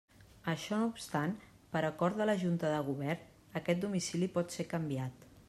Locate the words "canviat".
4.75-5.33